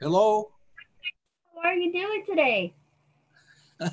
[0.00, 0.50] Hello?
[1.54, 2.72] How are you doing today?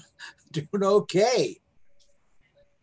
[0.54, 1.58] Doing okay.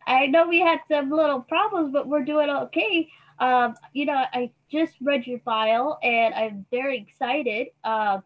[0.05, 3.09] I know we had some little problems, but we're doing okay.
[3.39, 7.69] Um, you know, I just read your file and I'm very excited.
[7.83, 8.19] Uh,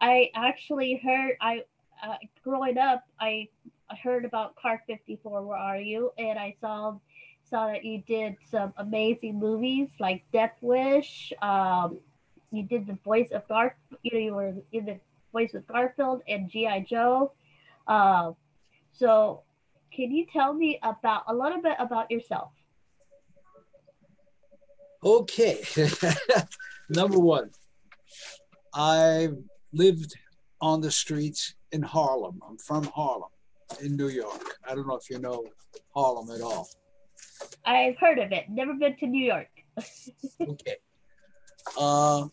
[0.00, 1.62] I actually heard I
[2.02, 3.46] uh, growing up I
[4.02, 6.10] heard about Car 54 Where Are You?
[6.18, 6.98] and I saw
[7.48, 11.32] saw that you did some amazing movies like Death Wish.
[11.40, 12.00] Um,
[12.52, 13.72] you did the voice of Garf.
[14.02, 15.00] You know, you were in the
[15.32, 17.32] voice of Garfield and GI Joe.
[17.86, 18.32] Uh,
[18.92, 19.42] so,
[19.92, 22.52] can you tell me about a little bit about yourself?
[25.04, 25.62] Okay.
[26.88, 27.50] Number one,
[28.74, 29.30] I
[29.72, 30.14] lived
[30.60, 32.40] on the streets in Harlem.
[32.46, 33.30] I'm from Harlem
[33.82, 34.58] in New York.
[34.68, 35.44] I don't know if you know
[35.94, 36.68] Harlem at all.
[37.64, 38.44] I've heard of it.
[38.48, 39.48] Never been to New York.
[40.40, 40.76] okay.
[41.76, 42.28] Uh,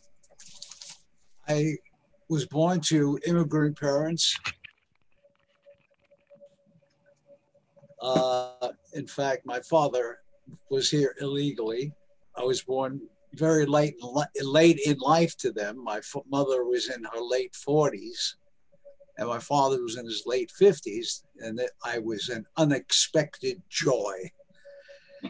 [1.49, 1.77] I
[2.29, 4.37] was born to immigrant parents.
[7.99, 10.19] Uh, in fact, my father
[10.69, 11.91] was here illegally.
[12.37, 13.01] I was born
[13.33, 13.95] very late
[14.41, 15.83] late in life to them.
[15.83, 18.35] My mother was in her late 40s,
[19.17, 24.31] and my father was in his late 50s, and I was an unexpected joy.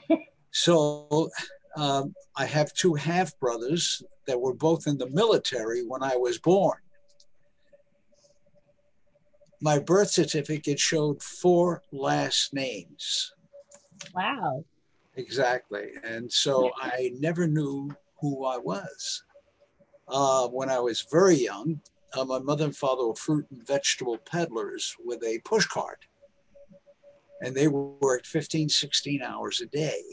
[0.51, 1.29] so
[1.77, 6.37] um, I have two half brothers that were both in the military when I was
[6.37, 6.77] born.
[9.59, 13.33] My birth certificate showed four last names.
[14.13, 14.63] Wow.
[15.15, 15.93] Exactly.
[16.03, 17.89] And so I never knew
[18.21, 19.23] who I was.
[20.07, 21.81] Uh, when I was very young,
[22.13, 26.05] uh, my mother and father were fruit and vegetable peddlers with a pushcart.
[27.41, 30.03] And they worked 15, 16 hours a day.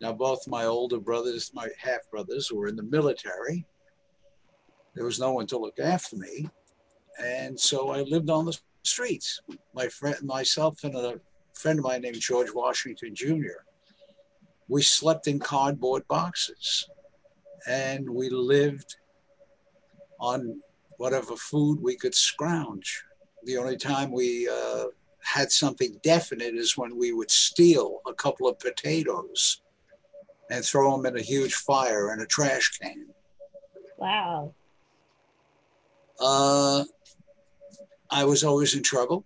[0.00, 3.66] Now, both my older brothers, my half brothers, were in the military.
[4.94, 6.48] There was no one to look after me.
[7.20, 9.40] And so I lived on the streets.
[9.74, 11.20] My friend, myself, and a
[11.54, 13.64] friend of mine named George Washington Jr.
[14.68, 16.88] We slept in cardboard boxes
[17.66, 18.96] and we lived
[20.20, 20.60] on
[20.98, 23.02] whatever food we could scrounge.
[23.44, 24.86] The only time we uh,
[25.22, 29.62] had something definite is when we would steal a couple of potatoes
[30.50, 33.06] and throw them in a huge fire in a trash can.
[33.96, 34.54] Wow.
[36.20, 36.84] Uh,
[38.10, 39.24] I was always in trouble.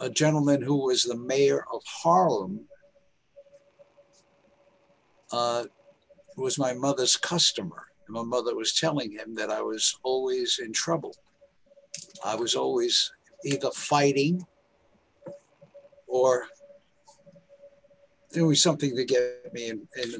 [0.00, 2.60] A gentleman who was the mayor of Harlem
[5.32, 5.64] uh,
[6.36, 7.86] was my mother's customer.
[8.06, 11.14] And my mother was telling him that I was always in trouble.
[12.24, 13.12] I was always
[13.44, 14.44] either fighting
[16.06, 16.46] or
[18.32, 20.14] doing something to get me in, in,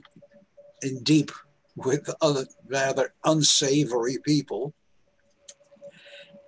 [0.82, 1.30] in deep
[1.76, 4.74] with other rather unsavory people.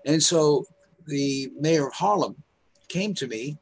[0.07, 0.65] And so
[1.07, 2.37] the mayor of Harlem
[2.89, 3.59] came to me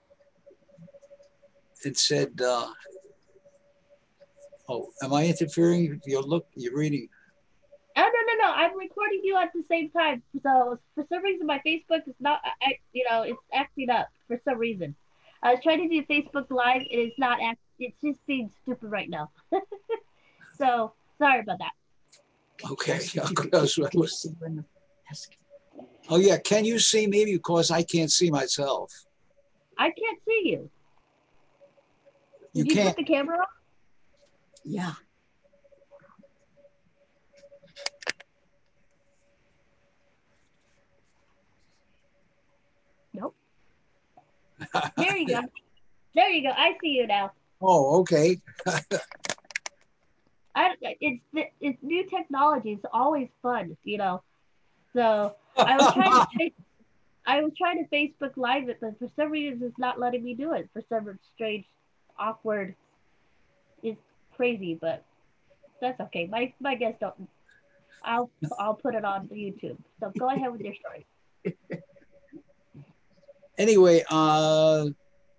[1.85, 2.69] and said, uh,
[4.71, 6.01] Oh, am I interfering?
[6.07, 7.09] You're look, you're reading.
[7.97, 8.55] Oh no no no!
[8.55, 10.23] I'm recording you at the same time.
[10.45, 14.41] So for some reason my Facebook is not, I, you know, it's acting up for
[14.45, 14.95] some reason.
[15.43, 17.59] I was trying to do Facebook Live and it's not act.
[17.81, 19.31] It's just being stupid right now.
[20.59, 21.73] so sorry about that.
[22.71, 23.01] Okay.
[26.11, 28.93] oh yeah, can you see me because I can't see myself?
[29.79, 30.71] I can't see you.
[32.53, 32.97] You, you can't.
[32.97, 33.47] put the camera on.
[34.63, 34.93] Yeah.
[43.15, 43.35] Nope.
[44.99, 45.41] there you go.
[46.15, 46.51] There you go.
[46.51, 47.33] I see you now.
[47.61, 48.41] Oh, okay.
[50.55, 51.23] I, it's
[51.61, 52.73] it's new technology.
[52.73, 54.23] It's always fun, you know.
[54.95, 56.51] So I was trying to
[57.27, 60.35] I was trying to Facebook Live it, but for some reason it's not letting me
[60.35, 60.69] do it.
[60.73, 61.67] For some strange,
[62.19, 62.75] awkward
[63.83, 64.01] it's
[64.37, 65.05] crazy, but
[65.81, 66.27] that's okay.
[66.27, 67.29] My my guests don't.
[68.03, 69.77] I'll I'll put it on YouTube.
[70.01, 71.07] So go ahead with your story.
[73.59, 74.87] anyway, uh,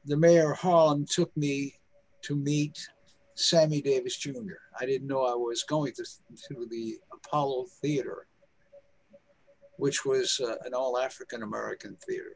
[0.05, 1.73] the mayor of Harlem took me
[2.23, 2.87] to meet
[3.35, 4.59] Sammy Davis Jr.
[4.79, 6.03] I didn't know I was going to,
[6.47, 8.27] to the Apollo Theater,
[9.77, 12.35] which was uh, an all African American theater.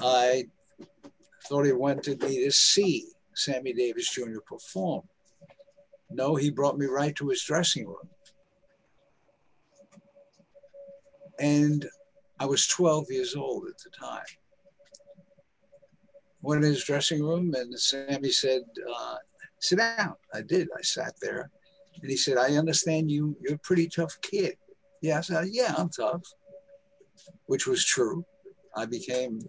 [0.00, 0.44] I
[1.46, 4.40] thought he wanted me to see Sammy Davis Jr.
[4.46, 5.02] perform.
[6.10, 8.08] No, he brought me right to his dressing room.
[11.38, 11.86] And
[12.40, 14.24] I was 12 years old at the time.
[16.42, 18.62] Went in his dressing room and Sammy said,
[18.96, 19.16] uh,
[19.60, 20.14] sit down.
[20.34, 20.68] I did.
[20.76, 21.50] I sat there.
[22.00, 24.56] And he said, I understand you, you're a pretty tough kid.
[25.02, 26.22] Yeah, I said, yeah, I'm tough,
[27.46, 28.24] which was true.
[28.76, 29.40] I became,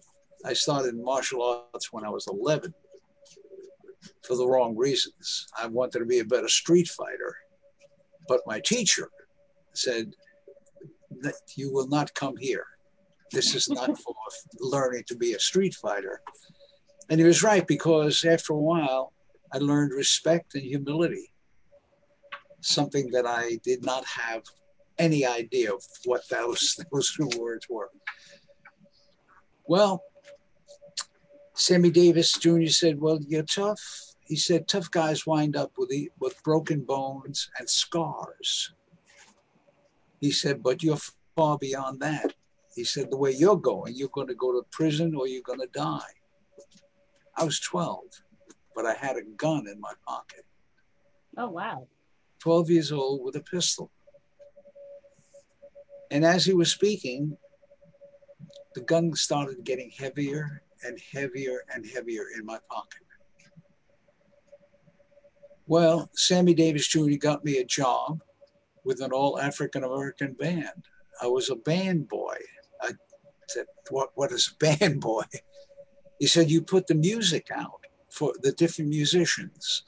[0.45, 1.43] I started martial
[1.73, 2.73] arts when I was 11
[4.23, 5.47] for the wrong reasons.
[5.57, 7.35] I wanted to be a better street fighter.
[8.27, 9.09] But my teacher
[9.73, 10.13] said,
[11.21, 12.65] that you will not come here.
[13.31, 14.15] This is not for
[14.59, 16.21] learning to be a street fighter.
[17.09, 19.13] And he was right because after a while,
[19.51, 21.31] I learned respect and humility,
[22.61, 24.43] something that I did not have
[24.99, 27.89] any idea of what those, those two words were.
[29.65, 30.03] Well,
[31.55, 32.67] Sammy Davis Jr.
[32.67, 33.81] said, Well, you're tough.
[34.25, 38.73] He said, Tough guys wind up with, the, with broken bones and scars.
[40.21, 40.99] He said, But you're
[41.35, 42.33] far beyond that.
[42.75, 45.59] He said, The way you're going, you're going to go to prison or you're going
[45.59, 46.13] to die.
[47.39, 48.03] I was 12,
[48.75, 50.45] but I had a gun in my pocket.
[51.37, 51.87] Oh, wow.
[52.39, 53.89] 12 years old with a pistol.
[56.11, 57.37] And as he was speaking,
[58.75, 63.03] the gun started getting heavier and heavier and heavier in my pocket.
[65.65, 67.15] Well, Sammy Davis Jr.
[67.19, 68.21] got me a job
[68.83, 70.87] with an all African American band.
[71.21, 72.35] I was a band boy.
[72.81, 72.91] I
[73.47, 75.23] said, what, what is a band boy?
[76.19, 79.83] He said, You put the music out for the different musicians.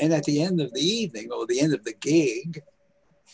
[0.00, 2.62] And at the end of the evening or the end of the gig,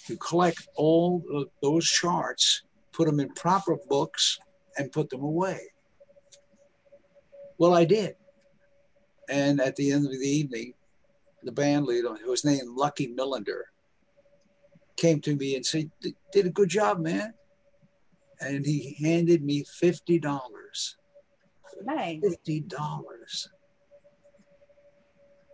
[0.09, 2.63] you collect all of those charts,
[2.93, 4.39] put them in proper books,
[4.77, 5.61] and put them away.
[7.59, 8.15] Well, I did.
[9.29, 10.75] And at the end of the evening,
[11.43, 13.63] the band leader, who was named Lucky Millinder,
[14.97, 15.91] came to me and said,
[16.33, 17.35] Did a good job, man.
[18.41, 20.95] And he handed me $50.
[21.85, 22.21] Nice.
[22.23, 23.49] $50.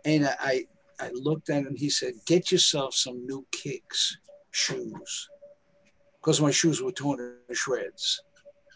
[0.05, 0.65] And I,
[0.99, 1.75] I looked at him.
[1.75, 4.17] He said, Get yourself some new kicks,
[4.51, 5.29] shoes.
[6.21, 7.17] Because my shoes were torn
[7.47, 8.21] to shreds.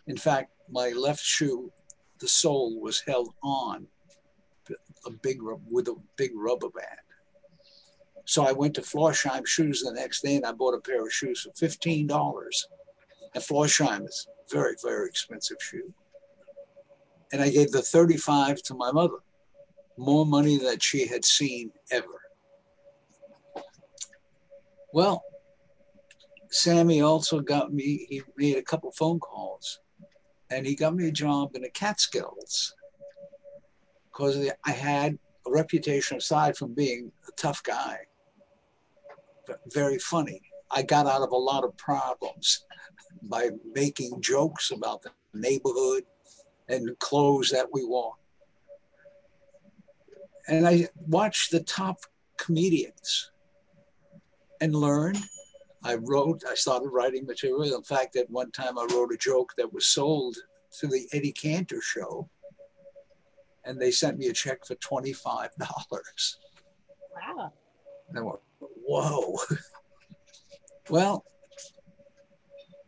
[0.07, 1.71] In fact, my left shoe,
[2.19, 3.87] the sole was held on
[5.05, 6.99] a big with a big rubber band.
[8.25, 11.11] So I went to Florsheim Shoes the next day and I bought a pair of
[11.11, 12.09] shoes for $15.
[13.33, 15.91] And Florsheim is very, very expensive shoe.
[17.31, 19.17] And I gave the 35 to my mother,
[19.97, 22.21] more money than she had seen ever.
[24.93, 25.23] Well,
[26.51, 29.79] Sammy also got me, he made a couple phone calls.
[30.49, 32.73] And he got me a job in the Catskills.
[34.11, 37.99] Because I had a reputation aside from being a tough guy,
[39.45, 40.41] but very funny.
[40.71, 42.65] I got out of a lot of problems
[43.23, 46.03] by making jokes about the neighborhood
[46.69, 48.13] and clothes that we wore.
[50.47, 51.99] And I watched the top
[52.37, 53.31] comedians
[54.61, 55.19] and learned.
[55.83, 57.75] I wrote, I started writing material.
[57.75, 60.37] In fact, at one time I wrote a joke that was sold
[60.79, 62.29] to the Eddie Cantor show.
[63.65, 65.49] And they sent me a check for $25.
[67.15, 67.53] Wow.
[68.09, 69.37] And I went, whoa.
[70.89, 71.25] well,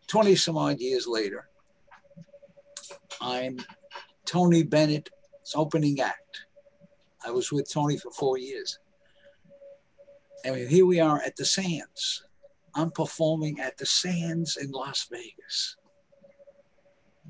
[0.07, 1.50] 20 some odd years later,
[3.21, 3.59] I'm
[4.25, 5.11] Tony Bennett's
[5.55, 6.45] opening act.
[7.23, 8.79] I was with Tony for four years.
[10.43, 12.23] And here we are at the Sands.
[12.73, 15.77] I'm performing at the Sands in Las Vegas.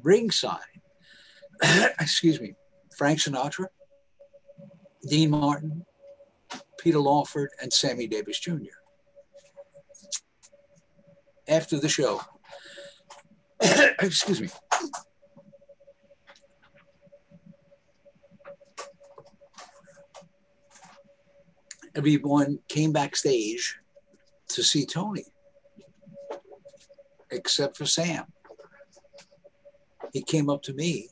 [0.01, 0.59] Ringside,
[1.99, 2.53] excuse me,
[2.97, 3.65] Frank Sinatra,
[5.09, 5.85] Dean Martin,
[6.79, 8.79] Peter Lawford, and Sammy Davis Jr.
[11.47, 12.21] After the show,
[13.99, 14.49] excuse me,
[21.95, 23.77] everyone came backstage
[24.49, 25.25] to see Tony,
[27.31, 28.25] except for Sam.
[30.13, 31.09] He came up to me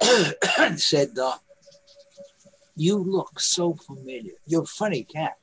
[0.58, 1.36] and said, uh,
[2.76, 4.34] You look so familiar.
[4.46, 5.36] You're a funny cat.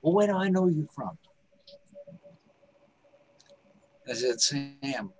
[0.00, 1.18] Well, where do I know you from?
[4.08, 5.12] I said, Sam,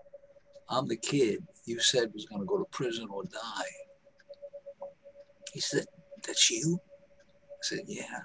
[0.68, 3.72] I'm the kid you said was going to go to prison or die.
[5.52, 5.86] He said,
[6.24, 6.80] That's you?
[7.66, 8.20] Said, Yeah.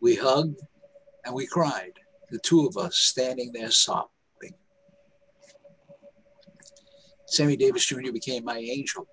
[0.00, 0.62] We hugged
[1.26, 1.92] and we cried,
[2.30, 4.08] the two of us standing there sobbing.
[7.26, 8.12] Sammy Davis Jr.
[8.12, 9.06] became my angel.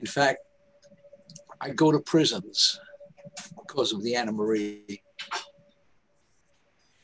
[0.00, 0.38] In fact,
[1.60, 2.80] I go to prisons
[3.58, 5.02] because of the Anna Marie.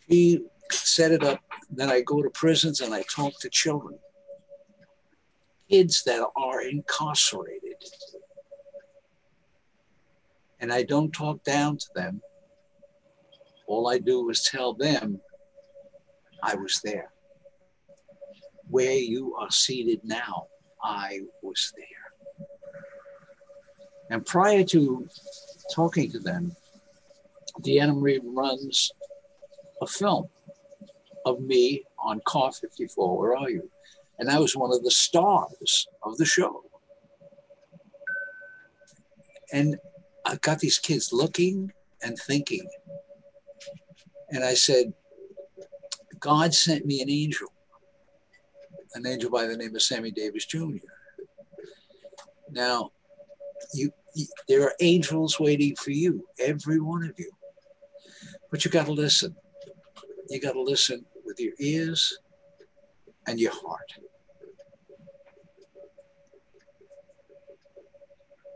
[0.09, 1.41] She set it up.
[1.71, 3.99] Then I go to prisons and I talk to children,
[5.69, 7.75] kids that are incarcerated
[10.61, 12.21] and I don't talk down to them.
[13.67, 15.21] all I do is tell them
[16.43, 17.11] I was there.
[18.69, 20.47] Where you are seated now,
[20.83, 22.47] I was there.
[24.11, 25.07] And prior to
[25.75, 26.55] talking to them,
[27.61, 28.91] Deanna Marie runs
[29.83, 30.29] a film
[31.27, 33.19] of me on Car 54.
[33.19, 33.71] Where are you?
[34.19, 36.65] And I was one of the stars of the show.
[39.53, 39.79] And
[40.29, 42.69] I got these kids looking and thinking.
[44.29, 44.93] And I said,
[46.21, 47.49] God sent me an angel,
[48.95, 50.85] an angel by the name of Sammy Davis Jr.
[52.51, 52.91] Now,
[53.73, 57.31] you, you there are angels waiting for you, every one of you.
[58.51, 59.35] But you got to listen.
[60.29, 62.19] You got to listen with your ears
[63.27, 63.95] and your heart.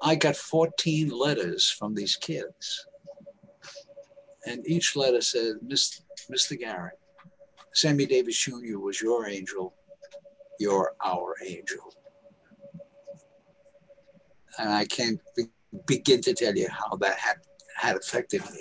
[0.03, 2.87] I got 14 letters from these kids.
[4.45, 6.59] And each letter said, Mr.
[6.59, 6.99] Garrett,
[7.73, 8.79] Sammy Davis Jr.
[8.79, 9.75] was your angel.
[10.59, 11.95] You're our angel.
[14.59, 15.45] And I can't be,
[15.87, 17.37] begin to tell you how that had,
[17.77, 18.61] had affected me.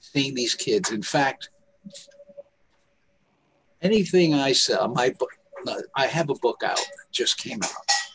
[0.00, 0.90] Seeing these kids.
[0.90, 1.50] In fact,
[3.82, 5.30] anything I sell, my book,
[5.94, 6.80] I have a book out,
[7.12, 8.05] just came out.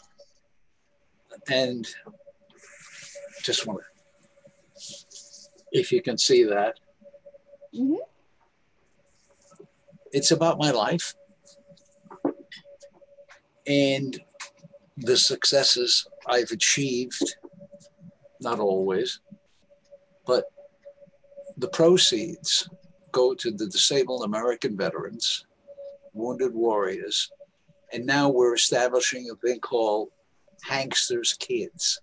[1.50, 1.88] And
[3.44, 3.86] just want to,
[5.72, 6.80] if you can see that.
[7.74, 7.96] Mm-hmm.
[10.12, 11.14] It's about my life
[13.66, 14.20] and
[14.98, 17.36] the successes I've achieved,
[18.42, 19.22] not always,
[20.26, 20.46] but
[21.58, 22.70] the proceeds
[23.12, 25.46] go to the disabled American veterans,
[26.14, 27.32] wounded warriors,
[27.94, 30.10] and now we're establishing a thing called
[30.70, 32.00] Hanksters Kids.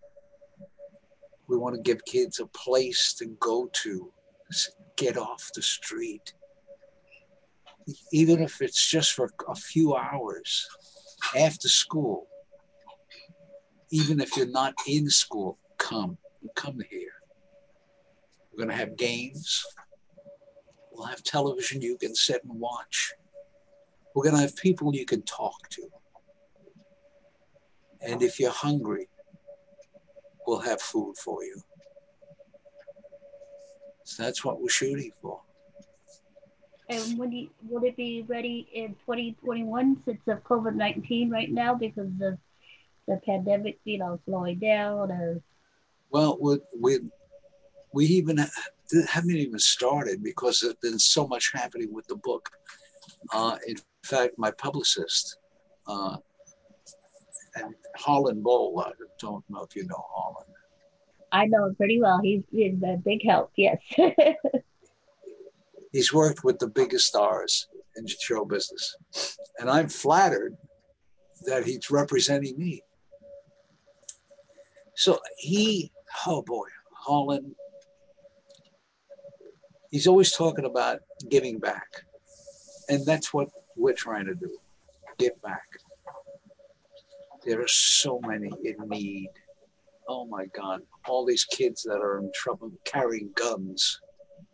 [1.49, 4.13] We want to give kids a place to go to,
[4.97, 6.35] get off the street,
[8.13, 10.69] even if it's just for a few hours
[11.37, 12.27] after school,
[13.91, 16.19] even if you're not in school, come,
[16.55, 17.13] come here.
[18.51, 19.65] We're going to have games.
[20.93, 23.13] We'll have television you can sit and watch.
[24.15, 25.83] We're going to have people you can talk to.
[28.01, 29.09] And if you're hungry,
[30.47, 31.61] we'll have food for you.
[34.05, 35.41] So that's what we're shooting for.
[36.89, 41.75] And when you, will it be ready in 2021 since of COVID 19 right now
[41.75, 42.39] because of
[43.07, 45.11] the pandemic, you know, slowing down?
[45.11, 45.43] Or?
[46.11, 46.99] Well, we, we,
[47.93, 48.39] we even
[49.09, 52.49] haven't even started because there's been so much happening with the book.
[53.33, 55.37] Uh, in fact, my publicist,
[55.87, 56.17] uh,
[57.59, 60.47] and Harlan Boll, I don't know if you know Harlan.
[61.31, 62.21] I know him pretty well.
[62.23, 63.79] He's been a big help, yes.
[65.93, 68.97] he's worked with the biggest stars in show business.
[69.59, 70.57] And I'm flattered
[71.45, 72.83] that he's representing me.
[74.95, 75.93] So he,
[76.27, 77.55] oh boy, Harlan,
[79.91, 81.87] he's always talking about giving back.
[82.89, 84.59] And that's what we're trying to do
[85.19, 85.67] give back.
[87.45, 89.31] There are so many in need.
[90.09, 94.01] Oh my God, all these kids that are in trouble carrying guns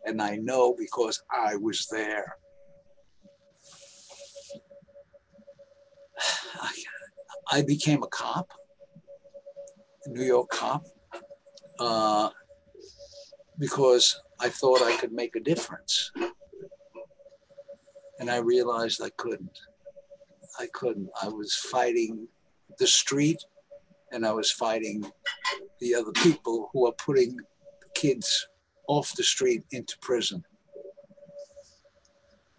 [0.05, 2.37] and I know because I was there.
[7.51, 8.49] I, became a cop,
[10.05, 10.83] a New York cop,
[11.79, 12.29] uh,
[13.59, 16.11] because I thought I could make a difference.
[18.19, 19.59] And I realized I couldn't.
[20.59, 21.09] I couldn't.
[21.21, 22.27] I was fighting
[22.77, 23.43] the street
[24.11, 25.05] and I was fighting
[25.79, 27.37] the other people who are putting
[27.95, 28.47] kids
[28.87, 30.43] off the street into prison.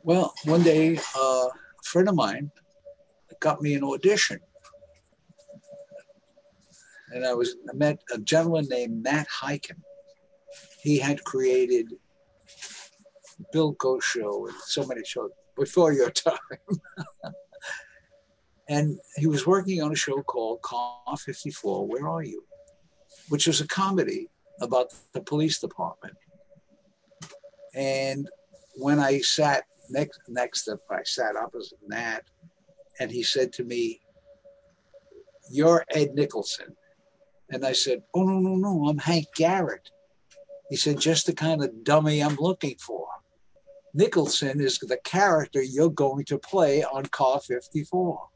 [0.02, 1.50] Well, one day, uh, a
[1.84, 2.50] friend of mine
[3.40, 4.38] got me an audition.
[7.12, 9.80] And I was I met a gentleman named Nat Hiken.
[10.82, 11.94] He had created
[13.54, 16.38] Bilko Show and so many shows before your time.
[18.68, 22.42] And he was working on a show called Car 54, Where Are You?
[23.28, 24.28] Which was a comedy
[24.60, 26.16] about the police department.
[27.74, 28.28] And
[28.76, 32.22] when I sat next next to I sat opposite Nat,
[32.98, 34.00] and he said to me,
[35.50, 36.74] You're Ed Nicholson.
[37.50, 39.90] And I said, Oh no, no, no, I'm Hank Garrett.
[40.70, 43.06] He said, just the kind of dummy I'm looking for.
[43.94, 48.28] Nicholson is the character you're going to play on Car 54.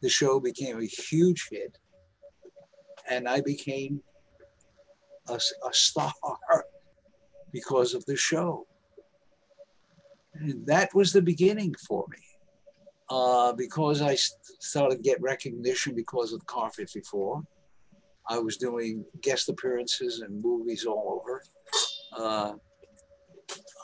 [0.00, 1.78] The show became a huge hit,
[3.10, 4.00] and I became
[5.28, 6.12] a, a star
[7.52, 8.66] because of the show.
[10.34, 12.18] And that was the beginning for me.
[13.10, 14.16] Uh, because I
[14.60, 17.42] started to get recognition because of Car 54.
[18.28, 21.42] I was doing guest appearances in movies all over.
[22.14, 22.52] Uh,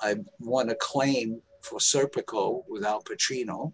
[0.03, 3.73] I won acclaim for Serpico with Al Pacino.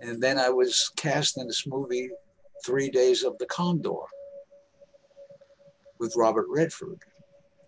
[0.00, 2.10] And then I was cast in this movie,
[2.64, 3.92] Three Days of the Condor,
[5.98, 7.00] with Robert Redford.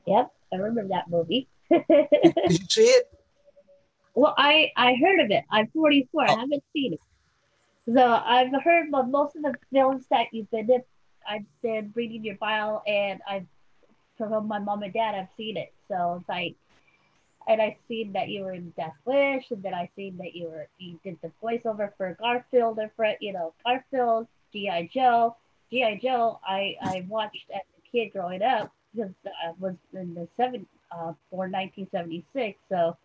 [0.07, 1.49] Yep, I remember that movie.
[1.71, 1.85] Did
[2.49, 3.11] you see it?
[4.19, 5.45] Well, I I heard of it.
[5.51, 6.23] I'm 44.
[6.23, 6.37] I oh.
[6.39, 7.01] haven't seen it.
[7.95, 10.83] So I've heard of most of the films that you've been in.
[11.29, 13.45] I've been reading your bio, and I've
[14.17, 15.15] from my mom and dad.
[15.15, 15.75] I've seen it.
[15.89, 16.57] So it's like,
[17.49, 20.49] and I've seen that you were in Death Wish, and then I seen that you
[20.49, 25.37] were you did the voiceover for Garfield and for you know Garfield, GI Joe,
[25.71, 26.41] GI Joe.
[26.45, 31.13] I I watched as a kid growing up because I was in the seven uh,
[31.31, 32.59] for 1976.
[32.69, 32.97] So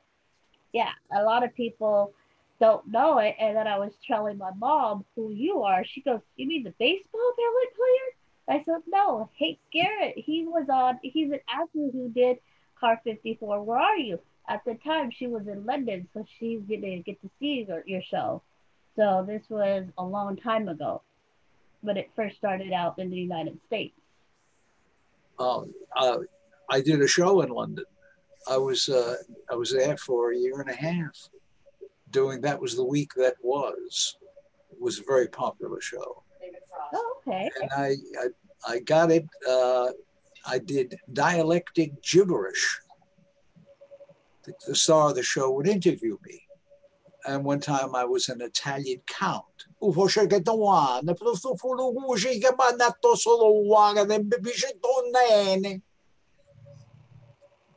[0.74, 2.13] yeah, a lot of people
[2.60, 3.36] don't know it.
[3.39, 5.83] And then I was telling my mom who you are.
[5.86, 10.17] She goes, "You mean the baseball talent player?" I said, "No, Hank Garrett.
[10.17, 11.00] He was on.
[11.03, 12.38] He's an actor who did
[12.79, 13.62] Car 54.
[13.62, 17.29] Where are you?" At the time, she was in London, so she's gonna get to
[17.39, 18.41] see your, your show.
[18.95, 21.01] So this was a long time ago,
[21.83, 23.95] but it first started out in the United States.
[25.39, 26.17] Um, uh,
[26.69, 27.86] I did a show in London.
[28.50, 29.15] I was uh,
[29.50, 31.29] I was there for a year and a half.
[32.10, 34.17] Doing that was the week that was.
[34.71, 36.24] It was a very popular show.
[36.93, 37.50] Oh, okay.
[37.62, 39.25] And I I, I got it.
[39.48, 39.89] Uh,
[40.45, 42.79] I did dialectic gibberish.
[44.43, 46.41] The, the star of the show would interview me.
[47.27, 49.45] And one time I was an Italian count.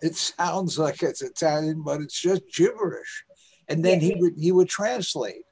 [0.01, 3.25] It sounds like it's Italian, but it's just gibberish.
[3.69, 5.45] And then he would he would translate.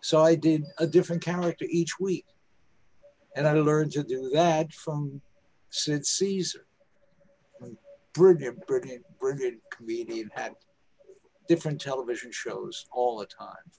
[0.00, 2.26] So I did a different character each week.
[3.34, 5.20] And I learned to do that from
[5.70, 6.65] Sid Caesar.
[8.16, 10.52] Brilliant, brilliant, brilliant comedian, had
[11.48, 13.70] different television shows all the time.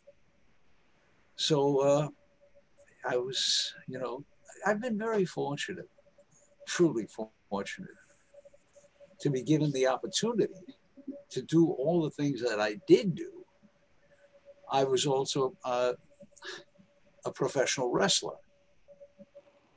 [1.37, 2.07] So uh,
[3.09, 4.23] I was, you know,
[4.65, 5.89] I've been very fortunate,
[6.67, 7.07] truly
[7.49, 7.89] fortunate
[9.21, 10.53] to be given the opportunity
[11.31, 13.31] to do all the things that I did do.
[14.71, 15.93] I was also uh,
[17.25, 18.35] a professional wrestler,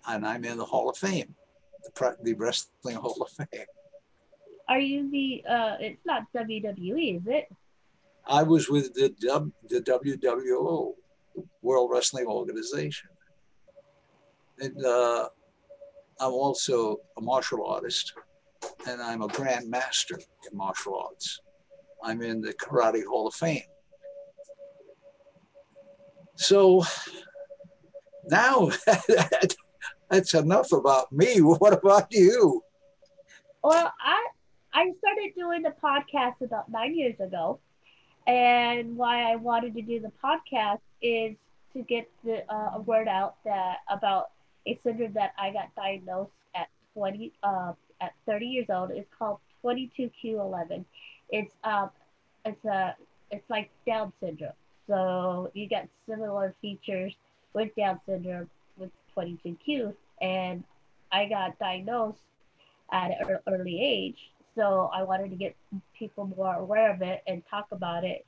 [0.07, 1.35] and I'm in the Hall of Fame,
[1.83, 3.67] the, the Wrestling Hall of Fame.
[4.71, 5.45] Are you the?
[5.47, 7.47] uh It's not WWE, is it?
[8.27, 10.95] I was with the w, the WWO,
[11.61, 13.11] World Wrestling Organization,
[14.61, 15.29] and uh,
[16.21, 18.13] I'm also a martial artist
[18.87, 21.41] and I'm a grand master in martial arts.
[22.05, 23.63] I'm in the Karate Hall of Fame.
[26.37, 26.85] So
[28.29, 28.71] now
[30.11, 31.37] that's enough about me.
[31.41, 32.63] What about you?
[33.63, 34.27] Well, I
[34.73, 37.59] I started doing the podcast about nine years ago,
[38.27, 41.35] and why I wanted to do the podcast is
[41.73, 44.31] to get the uh, word out that about
[44.67, 48.91] a syndrome that I got diagnosed at 20 uh, at 30 years old.
[48.91, 50.85] It's called 22q11.
[51.31, 51.91] It's um,
[52.45, 52.95] it's a
[53.31, 54.53] it's like Down syndrome.
[54.87, 57.13] So you get similar features
[57.55, 60.65] with Down syndrome with 22q, and
[61.13, 62.19] I got diagnosed
[62.93, 64.31] at an early age.
[64.55, 65.57] So I wanted to get
[65.99, 68.27] people more aware of it and talk about it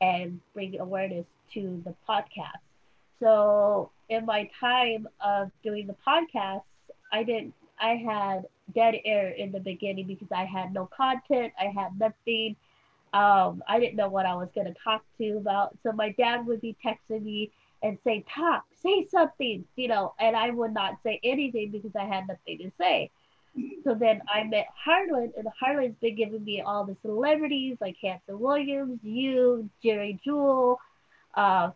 [0.00, 2.60] and bring awareness to the podcast.
[3.20, 6.62] So in my time of doing the podcast,
[7.12, 11.66] I didn't I had dead air in the beginning because I had no content, I
[11.66, 12.56] had nothing.
[13.12, 15.76] Um, I didn't know what I was to talk to about.
[15.82, 17.50] So my dad would be texting me
[17.82, 22.04] and say, "Talk, say something," you know, and I would not say anything because I
[22.04, 23.10] had nothing to say.
[23.84, 28.38] So then I met Harlan, and Harlan's been giving me all the celebrities like Hanson
[28.38, 30.78] Williams, you, Geri Jewell,
[31.34, 31.70] uh,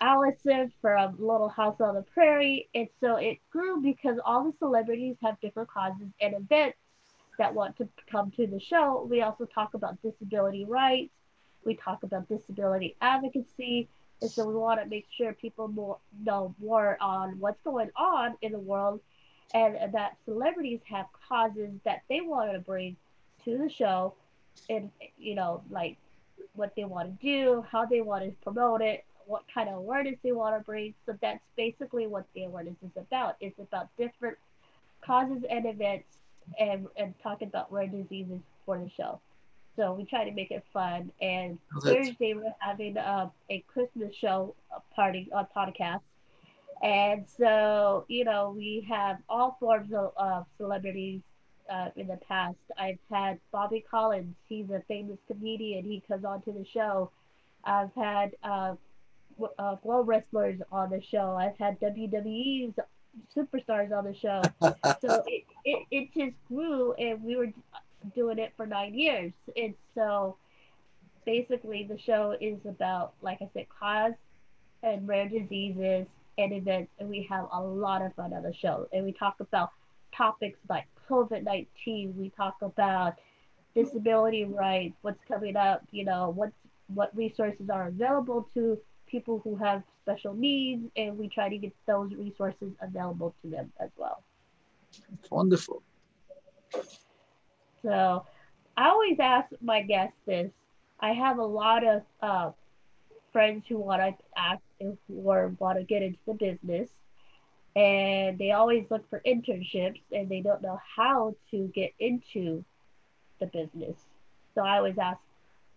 [0.00, 2.68] Allison from Little House on the Prairie.
[2.74, 6.78] And so it grew because all the celebrities have different causes and events
[7.38, 9.06] that want to come to the show.
[9.10, 11.12] We also talk about disability rights.
[11.64, 13.88] We talk about disability advocacy.
[14.22, 18.36] And so we want to make sure people more, know more on what's going on
[18.40, 19.00] in the world
[19.54, 22.96] and that celebrities have causes that they want to bring
[23.44, 24.14] to the show
[24.68, 25.96] and, you know, like
[26.54, 30.16] what they want to do, how they want to promote it, what kind of awareness
[30.22, 30.94] they want to bring.
[31.04, 33.36] So that's basically what the awareness is about.
[33.40, 34.36] It's about different
[35.04, 36.18] causes and events
[36.58, 39.20] and and talking about rare diseases for the show.
[39.76, 41.10] So we try to make it fun.
[41.20, 44.54] And Thursday we're having uh, a Christmas show
[44.94, 46.00] party on podcast.
[46.82, 51.22] And so you know we have all forms of uh, celebrities
[51.70, 52.56] uh, in the past.
[52.78, 54.34] I've had Bobby Collins.
[54.48, 55.84] He's a famous comedian.
[55.84, 57.10] He comes onto the show.
[57.64, 58.74] I've had uh,
[59.58, 61.36] uh, glow wrestlers on the show.
[61.38, 62.74] I've had WWE's
[63.36, 64.42] superstars on the show.
[65.00, 67.52] so it, it, it just grew, and we were
[68.14, 69.32] doing it for nine years.
[69.56, 70.36] And so
[71.24, 74.12] basically, the show is about, like I said, cause
[74.82, 76.06] and rare diseases
[76.38, 76.90] and events.
[76.98, 78.88] And we have a lot of fun on the show.
[78.92, 79.70] And we talk about
[80.16, 82.14] topics like COVID 19.
[82.16, 83.14] We talk about
[83.74, 86.54] disability rights, what's coming up, you know, what's,
[86.94, 91.72] what resources are available to people who have special needs, and we try to get
[91.86, 94.22] those resources available to them as well.
[95.12, 95.82] It's Wonderful.
[97.82, 98.24] So
[98.76, 100.50] I always ask my guests this.
[101.00, 102.50] I have a lot of uh,
[103.32, 104.14] friends who want to
[104.80, 106.90] act or want to get into the business,
[107.74, 112.64] and they always look for internships and they don't know how to get into
[113.40, 113.96] the business.
[114.54, 115.18] So I always ask,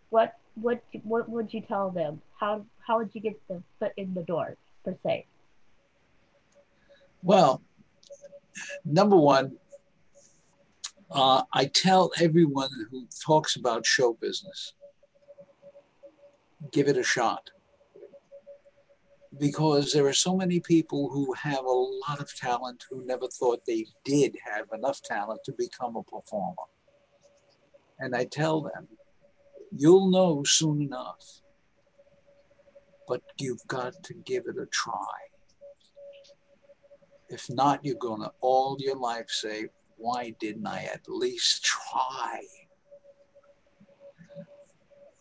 [0.10, 2.22] what what what would you tell them?
[2.40, 5.26] How how would you get the foot in the door per se?
[7.22, 7.62] Well,
[8.86, 9.58] number one,
[11.12, 14.74] uh, I tell everyone who talks about show business,
[16.72, 17.50] give it a shot.
[19.38, 21.70] Because there are so many people who have a
[22.08, 26.68] lot of talent who never thought they did have enough talent to become a performer.
[28.00, 28.88] And I tell them,
[29.72, 31.42] you'll know soon enough,
[33.08, 35.30] but you've got to give it a try.
[37.30, 42.42] If not, you're going to all your life say, why didn't I at least try?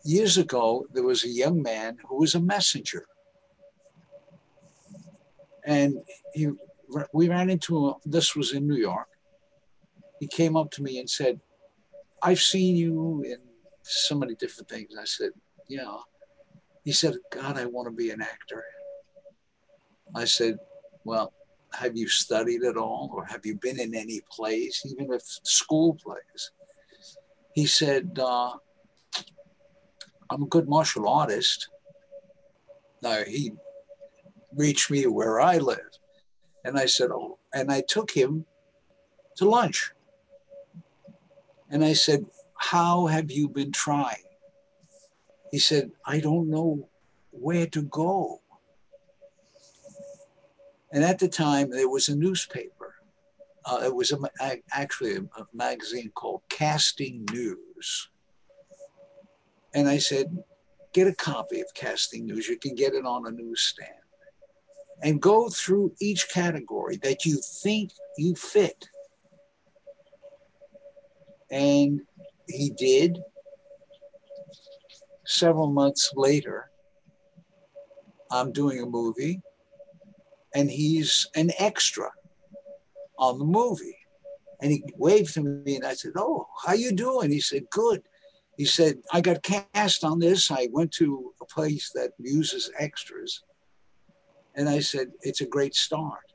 [0.05, 3.05] Years ago, there was a young man who was a messenger.
[5.69, 5.99] And
[6.33, 6.49] he,
[7.13, 9.07] we ran into, a, this was in New York.
[10.19, 11.39] He came up to me and said,
[12.23, 13.37] I've seen you in
[13.83, 14.95] so many different things.
[14.99, 15.31] I said,
[15.69, 15.99] yeah.
[16.85, 18.65] He said, God, I want to be an actor.
[20.17, 20.57] I said,
[21.05, 21.35] well,
[21.75, 25.99] have you studied at all or have you been in any plays, even if school
[26.03, 26.51] plays?
[27.53, 28.53] He said, uh,
[30.31, 31.69] I'm a good martial artist.
[33.03, 33.53] Now he
[34.59, 35.92] reached me where I live.
[36.64, 38.44] And I said, Oh, and I took him
[39.37, 39.92] to lunch.
[41.71, 44.25] And I said, How have you been trying?
[45.51, 46.88] He said, I don't know
[47.31, 48.40] where to go.
[50.92, 52.94] And at the time, there was a newspaper.
[53.64, 54.18] Uh, it was a,
[54.73, 58.09] actually a, a magazine called Casting News.
[59.75, 60.37] And I said,
[60.94, 62.49] get a copy of Casting News.
[62.49, 64.08] You can get it on a newsstand.
[65.03, 68.89] And go through each category that you think you fit.
[71.51, 72.01] And
[72.49, 73.19] he did.
[75.27, 76.71] Several months later,
[78.31, 79.41] I'm doing a movie
[80.55, 82.11] and he's an extra
[83.19, 83.97] on the movie.
[84.61, 87.31] And he waved to me and I said, Oh, how you doing?
[87.31, 88.03] He said, Good.
[88.57, 90.51] He said, I got cast on this.
[90.51, 93.45] I went to a place that uses extras.
[94.59, 96.35] And I said, It's a great start.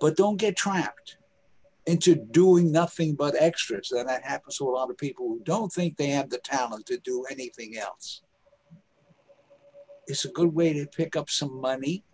[0.00, 1.16] But don't get trapped
[1.86, 3.90] into doing nothing but extras.
[3.90, 6.86] And that happens to a lot of people who don't think they have the talent
[6.86, 8.22] to do anything else.
[10.06, 12.04] It's a good way to pick up some money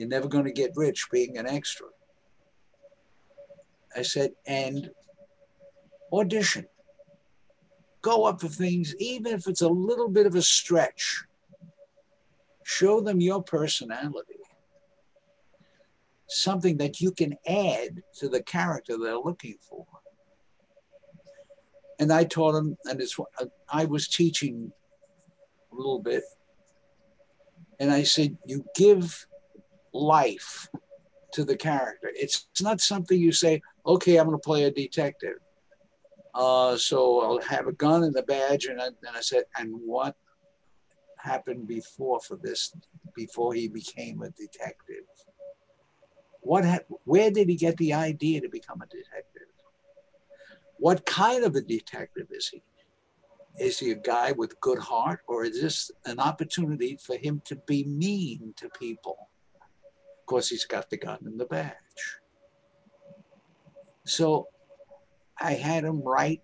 [0.00, 1.86] you're never going to get rich being an extra.
[3.94, 4.90] I said, and
[6.10, 6.66] audition.
[8.00, 11.22] Go up for things, even if it's a little bit of a stretch.
[12.70, 14.38] Show them your personality.
[16.28, 19.84] Something that you can add to the character they're looking for.
[21.98, 23.28] And I taught them, and it's what
[23.68, 24.72] I was teaching
[25.72, 26.22] a little bit.
[27.80, 29.26] And I said, you give
[29.92, 30.68] life
[31.32, 32.12] to the character.
[32.14, 35.38] It's, not something you say, okay, I'm going to play a detective.
[36.36, 38.66] Uh, so I'll have a gun and a badge.
[38.66, 40.14] And I, and I said, and what
[41.22, 42.72] happened before for this,
[43.14, 45.04] before he became a detective?
[46.40, 49.48] What, ha- where did he get the idea to become a detective?
[50.78, 52.62] What kind of a detective is he?
[53.58, 57.56] Is he a guy with good heart, or is this an opportunity for him to
[57.56, 59.28] be mean to people?
[60.20, 61.74] Of course, he's got the gun and the badge.
[64.06, 64.48] So
[65.38, 66.42] I had him write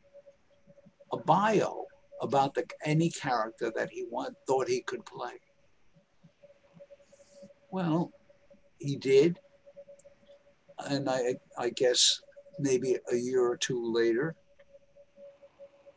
[1.12, 1.85] a bio
[2.22, 5.32] about the, any character that he want, thought he could play.
[7.70, 8.12] Well,
[8.78, 9.38] he did.
[10.88, 12.20] And I, I guess
[12.58, 14.34] maybe a year or two later,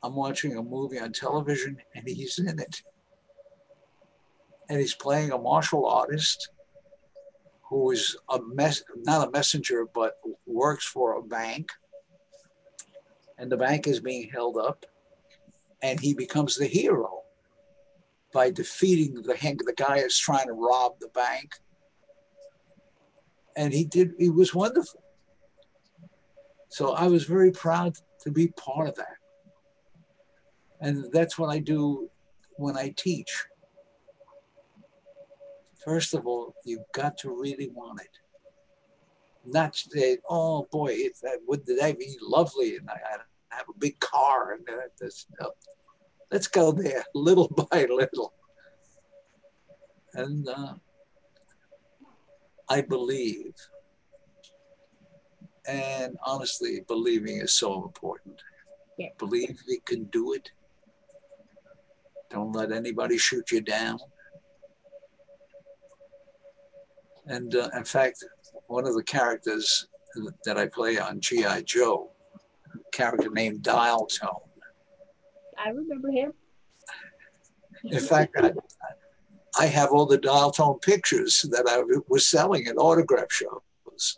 [0.02, 2.82] I'm watching a movie on television and he's in it.
[4.70, 6.50] And he's playing a martial artist
[7.70, 11.72] who is a mess, not a messenger, but works for a bank.
[13.38, 14.86] And the bank is being held up,
[15.82, 17.22] and he becomes the hero
[18.34, 21.54] by defeating the the guy is trying to rob the bank.
[23.56, 24.14] And he did.
[24.18, 25.04] He was wonderful.
[26.70, 29.18] So I was very proud to be part of that.
[30.82, 32.10] And that's what I do
[32.58, 33.46] when I teach.
[35.84, 38.20] First of all, you've got to really want it.
[39.46, 43.18] Not say, oh boy, that would that be lovely, and I, I
[43.52, 44.68] have a big car and
[45.00, 45.26] this.
[45.40, 45.52] No.
[46.32, 48.34] Let's go there, little by little.
[50.14, 50.74] And uh,
[52.68, 53.54] I believe,
[55.68, 58.42] and honestly, believing is so important.
[58.98, 59.10] Yeah.
[59.18, 60.52] Believe you can do it.
[62.30, 64.00] Don't let anybody shoot you down.
[67.26, 68.24] And uh, in fact,
[68.68, 69.88] one of the characters
[70.46, 71.62] that I play on G.I.
[71.62, 72.12] Joe,
[73.00, 74.50] character named Dial Tone.
[75.58, 76.34] I remember him.
[77.86, 78.52] In fact, I,
[79.58, 84.18] I have all the Dial Tone pictures that I was selling at autograph shows,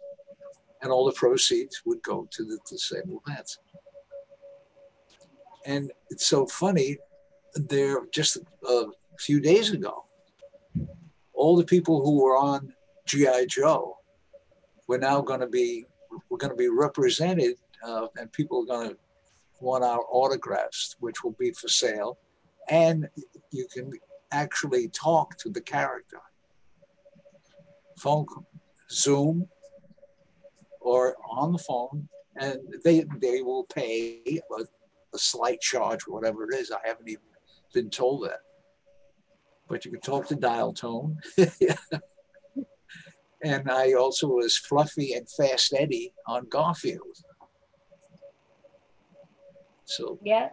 [0.82, 3.60] and all the proceeds would go to the disabled vets.
[5.68, 6.98] And it's so funny,
[7.54, 8.86] there just a
[9.20, 10.06] few days ago,
[11.34, 12.74] all the people who were on
[13.06, 13.98] GI Joe.
[14.88, 15.86] We're now going to be
[16.30, 18.98] we're going to be represented, uh, and people are going to
[19.60, 22.18] want our autographs, which will be for sale,
[22.70, 23.08] and
[23.52, 23.92] you can
[24.32, 26.20] actually talk to the character.
[28.00, 28.26] Phone,
[28.90, 29.48] Zoom,
[30.80, 32.08] or on the phone,
[32.40, 34.64] and they they will pay a,
[35.14, 36.72] a slight charge, whatever it is.
[36.72, 37.22] I haven't even
[37.74, 38.40] been told that,
[39.68, 41.18] but you can talk to dial tone.
[43.44, 47.18] and I also was Fluffy and Fast Eddie on Garfield.
[49.96, 50.50] So yeah.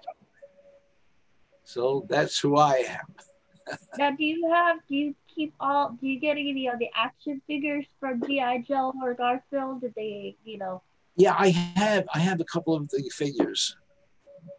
[1.64, 3.78] So that's who I am.
[3.98, 4.78] now, do you have?
[4.88, 5.96] Do you keep all?
[6.00, 9.82] Do you get any of the action figures from GI Joe or Garfield?
[9.82, 10.82] Did they, you know?
[11.16, 12.06] Yeah, I have.
[12.14, 13.76] I have a couple of the figures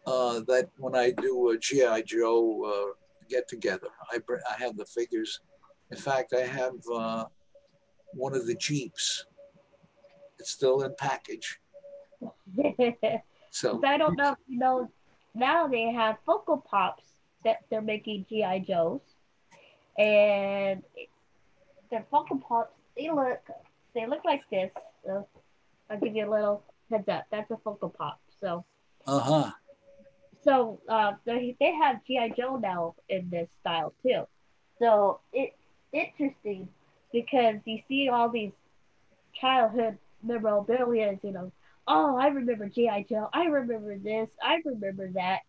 [0.05, 2.93] uh, that when I do a GI Joe uh,
[3.29, 4.19] get together, I
[4.51, 5.39] I have the figures.
[5.91, 6.75] In fact, I have.
[6.93, 7.25] Uh,
[8.13, 9.25] one of the Jeeps.
[10.39, 11.59] It's still in package.
[13.59, 14.89] so I don't know if you know
[15.35, 17.03] now they have Funko Pops
[17.43, 19.01] that they're making GI Joes,
[19.97, 20.83] and
[21.91, 23.41] the Funko Pops they look
[23.93, 24.71] they look like this.
[25.05, 25.27] So
[25.89, 27.25] I'll give you a little heads up.
[27.31, 28.19] That's a Funko Pop.
[28.39, 28.65] So.
[29.05, 29.51] Uh huh.
[30.43, 34.23] So uh, they they have GI Joe now in this style too.
[34.79, 35.55] So it's
[35.91, 36.69] interesting
[37.11, 38.51] because you see all these
[39.39, 41.51] childhood memorabilia, you know,
[41.89, 43.07] oh, I remember G.I.
[43.09, 45.39] Joe, I remember this, I remember that.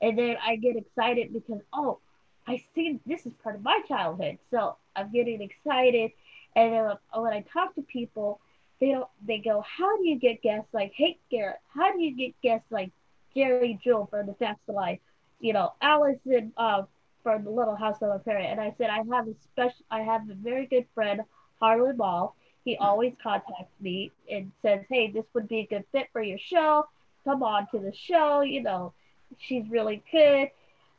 [0.00, 1.98] And then I get excited because, oh,
[2.46, 4.38] I see this is part of my childhood.
[4.50, 6.12] So I'm getting excited.
[6.56, 8.40] And then when I talk to people,
[8.80, 11.58] they don't, they go, how do you get guests like Hank Garrett?
[11.74, 12.92] How do you get guests like
[13.34, 15.00] Geri Jewell from The Facts of Life?
[15.40, 16.82] You know, Allison uh,
[17.22, 20.00] from the Little House on the Prairie, and I said I have a special, I
[20.00, 21.22] have a very good friend,
[21.60, 22.34] Harlan Boll.
[22.68, 26.36] He always contacts me and says, "Hey, this would be a good fit for your
[26.36, 26.86] show.
[27.24, 28.42] Come on to the show.
[28.42, 28.92] You know,
[29.38, 30.50] she's really good."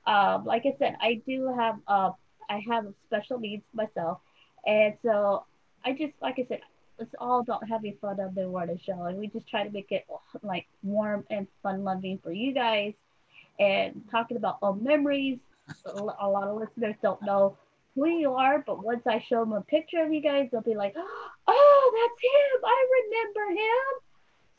[0.07, 2.09] Um, like I said, I do have, uh,
[2.49, 4.17] I have special needs myself,
[4.65, 5.45] and so
[5.85, 6.61] I just, like I said,
[6.97, 9.91] it's all about having fun on the award show, and we just try to make
[9.91, 10.07] it
[10.41, 12.95] like warm and fun loving for you guys,
[13.59, 15.37] and talking about old memories
[15.85, 17.55] a lot of listeners don't know
[17.99, 20.75] who you are, but once I show them a picture of you guys, they'll be
[20.75, 20.95] like,
[21.47, 22.65] "Oh, that's him!
[22.65, 24.01] I remember him."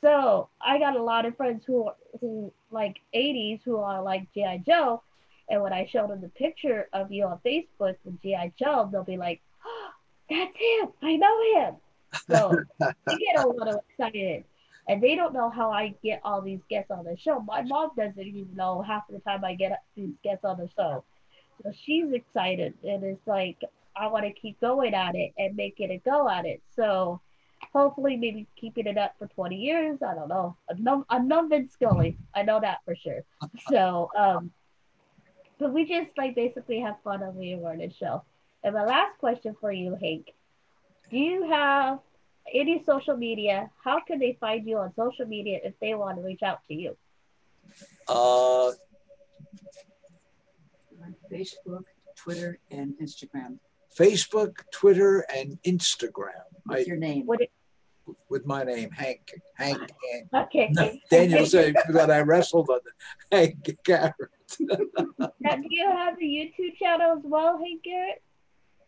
[0.03, 4.33] So I got a lot of friends who are, who like 80s who are like
[4.33, 5.03] GI Joe,
[5.48, 9.05] and when I show them the picture of you on Facebook with GI Joe, they'll
[9.05, 9.90] be like, oh,
[10.31, 10.88] "That's him!
[11.03, 11.74] I know him."
[12.29, 14.44] So you get a little excited
[14.88, 17.40] and they don't know how I get all these guests on the show.
[17.40, 21.05] My mom doesn't even know half the time I get these guests on the show.
[21.62, 23.61] So she's excited, and it's like
[23.96, 26.62] I want to keep going at it and making it a go at it.
[26.75, 27.20] So
[27.73, 29.99] hopefully maybe keeping it up for 20 years.
[30.03, 30.57] I don't know.
[30.70, 32.16] I'm no, I'm no Vince Scully.
[32.35, 33.23] I know that for sure.
[33.68, 34.51] So, um,
[35.59, 38.25] but we just like basically have fun on the awareness show.
[38.64, 40.33] And my last question for you, Hank,
[41.11, 41.99] do you have
[42.53, 43.70] any social media?
[43.83, 46.75] How can they find you on social media if they want to reach out to
[46.75, 46.96] you?
[48.09, 48.73] Uh,
[51.11, 51.85] On Facebook,
[52.16, 53.59] Twitter, and Instagram
[53.96, 56.44] Facebook, Twitter, and Instagram.
[56.66, 57.27] with I, your name.
[57.27, 57.51] Would it,
[58.29, 59.20] with my name, Hank.
[59.57, 59.79] Hank.
[59.79, 60.29] Hank.
[60.35, 60.68] okay.
[60.73, 62.81] No, Daniel said that I wrestled on
[63.31, 64.14] the Hank Garrett.
[65.18, 68.23] Now, do you have a YouTube channel as well, Hank Garrett?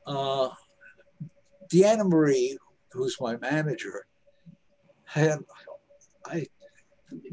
[0.06, 0.48] Uh,
[1.72, 2.58] Deanna Marie,
[2.90, 4.06] who's my manager,
[5.04, 5.38] had
[6.26, 6.46] I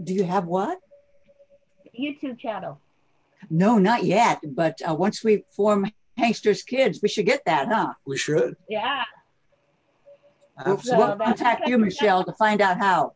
[0.03, 0.79] Do you have what?
[1.99, 2.79] YouTube channel.
[3.49, 4.39] No, not yet.
[4.43, 7.93] But uh, once we form Hangsters Kids, we should get that, huh?
[8.05, 8.55] we should.
[8.69, 9.03] Yeah.
[10.65, 13.13] We'll, So we'll contact you, Michelle, to find out how.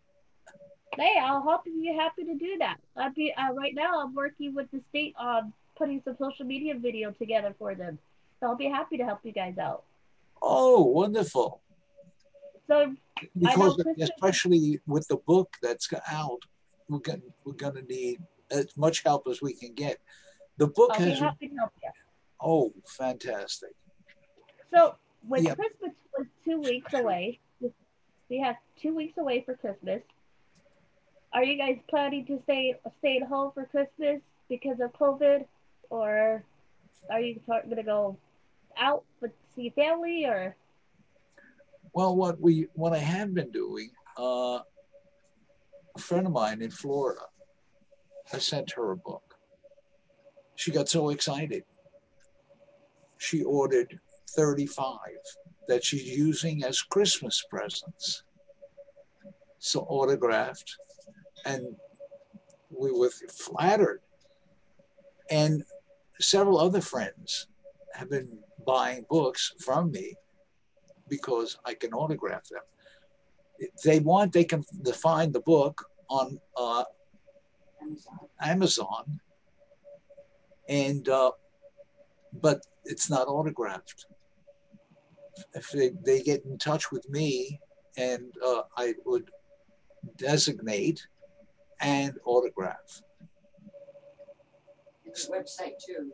[0.96, 1.82] Hey, I'll help you.
[1.82, 2.78] Be happy to do that.
[2.96, 4.02] I'd be uh, right now.
[4.02, 7.98] I'm working with the state on putting some social media video together for them.
[8.40, 9.84] So I'll be happy to help you guys out.
[10.42, 11.62] Oh, wonderful!
[12.68, 12.96] So
[13.38, 16.40] Because especially with the book that's out,
[16.90, 18.20] we're gonna we're gonna need
[18.52, 20.00] as much help as we can get.
[20.58, 21.38] The book be has to help
[21.82, 21.90] you.
[22.42, 23.72] oh, fantastic!
[24.74, 24.96] So
[25.28, 25.56] when Yeah.
[25.56, 27.40] Christmas was two weeks away,
[28.30, 30.02] we have two weeks away for Christmas.
[31.34, 35.46] Are you guys planning to stay stay at home for Christmas because of COVID,
[35.90, 36.44] or
[37.10, 38.18] are you going to go
[38.78, 40.56] out with see family or?
[41.94, 44.60] Well, what we what I have been doing, uh,
[45.96, 47.22] a friend of mine in Florida,
[48.32, 49.33] I sent her a book.
[50.56, 51.64] She got so excited.
[53.18, 54.98] She ordered 35
[55.68, 58.24] that she's using as Christmas presents.
[59.60, 60.76] So autographed,
[61.46, 61.76] and
[62.70, 64.02] we were flattered.
[65.30, 65.64] And
[66.20, 67.48] several other friends
[67.94, 70.16] have been buying books from me
[71.08, 72.62] because I can autograph them.
[73.60, 76.84] If they want, they can find the book on uh,
[78.42, 79.20] Amazon,
[80.70, 81.32] and uh,
[82.42, 84.06] but it's not autographed.
[85.54, 87.60] If they, they get in touch with me,
[87.98, 89.30] and uh, I would
[90.18, 91.06] designate
[91.82, 93.02] and autograph.
[95.06, 96.12] The website too.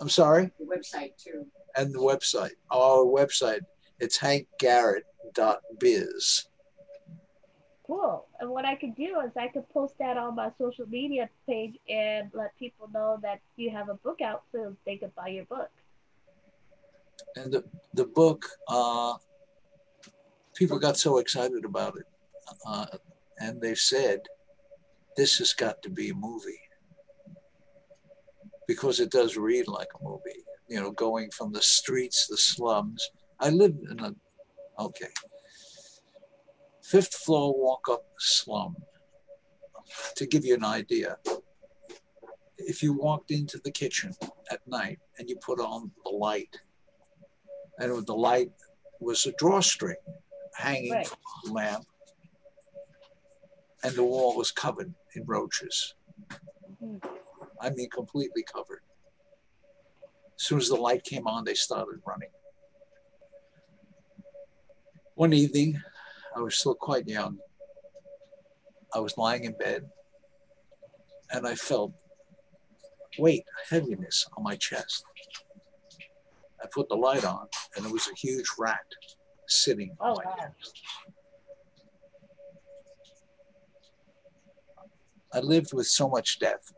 [0.00, 1.44] I'm sorry, The website too.
[1.76, 2.52] and the website.
[2.70, 3.60] Our website.
[4.00, 6.46] It's hankgarrett.biz.
[7.88, 8.26] Cool.
[8.38, 11.76] And what I could do is I could post that on my social media page
[11.88, 15.46] and let people know that you have a book out so they could buy your
[15.46, 15.70] book.
[17.36, 19.14] and the, the book uh,
[20.54, 22.06] people got so excited about it
[22.66, 22.86] uh,
[23.38, 24.20] and they said
[25.16, 26.60] this has got to be a movie
[28.66, 33.10] because it does read like a movie you know going from the streets the slums
[33.40, 34.14] i lived in a
[34.78, 35.12] okay
[36.90, 38.74] fifth floor walk up slum
[40.16, 41.16] to give you an idea
[42.58, 44.12] if you walked into the kitchen
[44.50, 46.54] at night and you put on the light
[47.78, 48.50] and the light
[49.00, 49.96] was a drawstring
[50.56, 51.06] hanging Right.
[51.06, 51.86] from the lamp,
[53.84, 55.94] and the wall was covered in roaches.
[56.82, 57.00] Mhm.
[57.60, 58.82] I mean, completely covered.
[60.36, 62.32] As soon as the light came on, they started running.
[65.14, 65.80] One evening,
[66.38, 67.36] I was still quite young.
[68.94, 69.82] I was lying in bed,
[71.32, 71.92] and I felt
[73.18, 75.04] weight, heaviness on my chest.
[76.62, 78.78] I put the light on, and there was a huge rat
[79.48, 80.36] sitting on Oh, my wow.
[80.38, 80.80] chest.
[85.34, 86.72] I lived with so much death.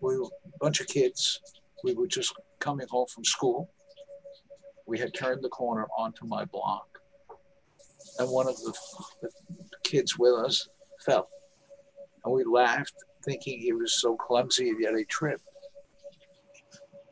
[0.00, 1.40] We were a bunch of kids.
[1.84, 3.70] We were just coming home from school.
[4.86, 6.97] We had turned the corner onto my block,
[8.18, 8.72] and one of the,
[9.22, 9.30] the
[9.84, 10.68] kids with us
[11.04, 11.28] fell.
[12.24, 12.94] And we laughed,
[13.24, 15.42] thinking he was so clumsy and yet he tripped.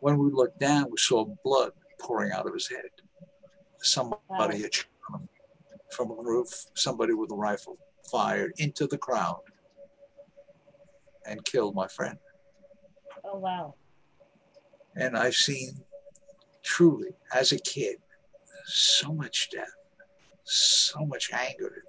[0.00, 2.90] When we looked down, we saw blood pouring out of his head.
[3.80, 4.48] Somebody Wow.
[4.48, 5.28] had shot him
[5.92, 6.48] from a roof.
[6.74, 7.78] Somebody with a rifle
[8.10, 9.40] fired into the crowd
[11.26, 12.18] and killed my friend.
[13.24, 13.74] Oh wow.
[14.96, 15.84] And I've seen
[16.64, 17.96] truly, as a kid,
[18.66, 19.70] so much death,
[20.46, 21.82] so much anger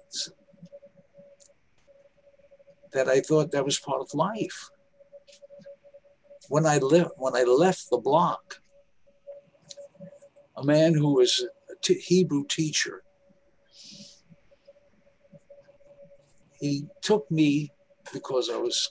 [2.92, 4.70] that I thought that was part of life.
[6.48, 8.60] When I left, when I left the block,
[10.56, 11.46] a man who was
[11.82, 13.02] t- Hebrew teacher.
[16.58, 17.70] He took me
[18.12, 18.90] because I was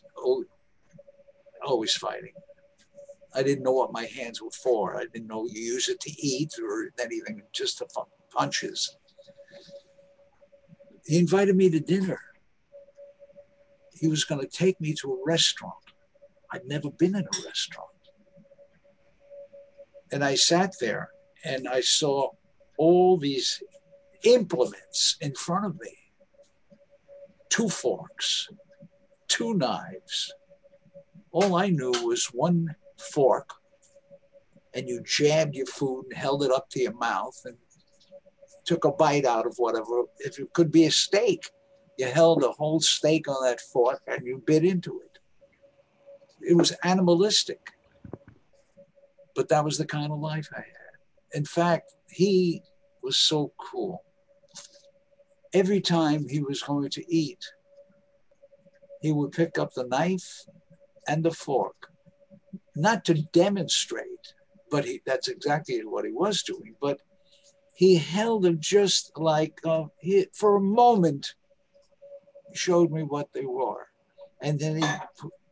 [1.65, 2.31] always fighting.
[3.35, 4.95] I didn't know what my hands were for.
[4.95, 7.87] I didn't know you use it to eat or anything, just the
[8.31, 8.97] punches.
[11.07, 12.19] He invited me to dinner.
[13.93, 15.73] He was going to take me to a restaurant.
[16.51, 17.89] I'd never been in a restaurant.
[20.11, 21.09] And I sat there
[21.45, 22.31] and I saw
[22.77, 23.63] all these
[24.23, 25.95] implements in front of me
[27.49, 28.49] two forks,
[29.27, 30.33] two knives.
[31.31, 32.75] All I knew was one
[33.13, 33.49] fork,
[34.73, 37.57] and you jabbed your food and held it up to your mouth and
[38.67, 40.03] took a bite out of whatever.
[40.19, 41.49] If it could be a steak,
[41.97, 45.19] you held a whole steak on that fork and you bit into it.
[46.41, 47.71] It was animalistic,
[49.35, 51.33] but that was the kind of life I had.
[51.33, 52.61] In fact, he
[53.01, 54.03] was so cool.
[55.53, 57.43] Every time he was going to eat,
[59.01, 60.45] he would pick up the knife
[61.07, 61.89] and the fork,
[62.75, 64.33] not to demonstrate,
[64.69, 66.75] but he, that's exactly what he was doing.
[66.81, 66.99] But
[67.77, 71.35] he held them just like uh, he, for a moment,
[72.55, 73.85] showed me what they were.
[74.41, 74.87] And then he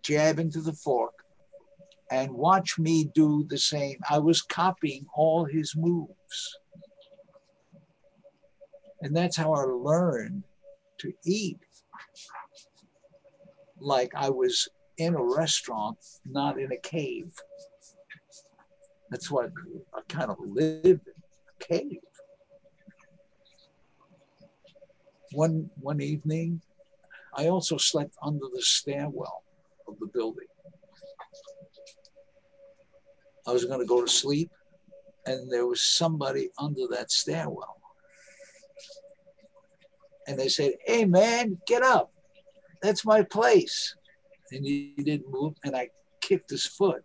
[0.02, 1.14] jab into the fork
[2.10, 3.98] and watch me do the same.
[4.10, 6.58] I was copying all his moves.
[9.02, 10.46] And that's how I learned
[11.02, 11.60] to eat
[13.80, 14.68] like I was
[14.98, 17.32] in a restaurant, not in a cave.
[19.12, 19.52] That's what
[19.94, 21.14] I kind of lived in
[21.62, 22.00] a cave.
[25.36, 26.62] One one evening,
[27.34, 29.44] I also slept under the stairwell
[29.88, 30.48] of the building.
[33.46, 34.50] I was going to go to sleep,
[35.26, 37.82] and there was somebody under that stairwell.
[40.28, 42.12] And they said, Hey, man, get up.
[42.82, 43.96] That's my place.
[44.52, 45.56] And he didn't move.
[45.66, 45.90] And I
[46.22, 47.04] kicked his foot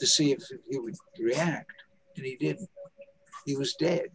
[0.00, 1.70] to see if he would react.
[2.16, 2.68] And he didn't.
[3.46, 4.06] He was dead.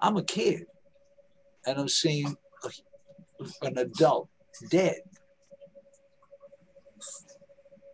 [0.00, 0.66] I'm a kid.
[1.70, 4.28] And I'm seeing a, an adult
[4.70, 5.02] dead.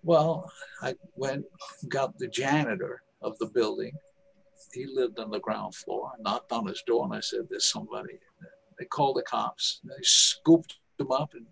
[0.03, 0.51] Well,
[0.81, 1.45] I went,
[1.89, 3.93] got the janitor of the building.
[4.73, 6.13] He lived on the ground floor.
[6.15, 8.19] I knocked on his door and I said, There's somebody.
[8.79, 9.81] They called the cops.
[9.85, 11.45] They scooped him up and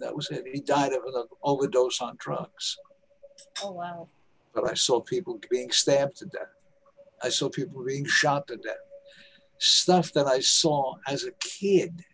[0.00, 0.44] that was it.
[0.52, 2.76] He died of an overdose on drugs.
[3.62, 4.08] Oh, wow.
[4.54, 6.52] But I saw people being stabbed to death.
[7.22, 8.74] I saw people being shot to death.
[9.66, 12.04] Stuff that I saw as a kid.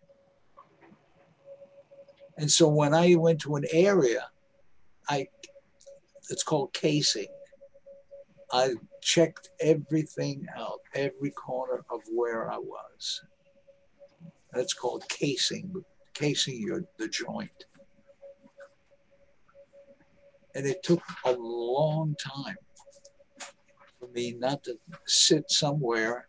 [2.39, 4.29] And so when I went to an area,
[5.09, 5.27] I
[6.29, 7.27] it's called casing.
[8.53, 13.21] I checked everything out, every corner of where I was.
[14.53, 15.75] That's called casing,
[16.15, 17.65] casing your the joint.
[20.55, 22.59] And it took a long time
[23.99, 26.29] for me not to sit somewhere,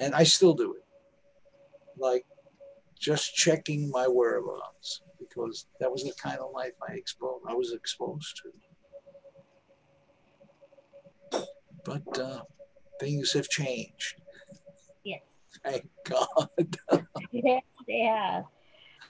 [0.00, 0.84] and I still do it,
[1.98, 2.24] like
[2.98, 7.72] just checking my whereabouts because that was the kind of life I exposed I was
[7.72, 8.50] exposed to.
[11.86, 12.42] but uh,
[13.00, 14.16] things have changed.
[15.04, 15.20] Yes.
[15.64, 16.48] Thank God.
[17.30, 18.44] yes, they have.